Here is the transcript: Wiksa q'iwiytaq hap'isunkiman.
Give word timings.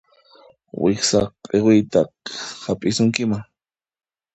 Wiksa 0.81 1.21
q'iwiytaq 1.47 2.11
hap'isunkiman. 2.63 3.43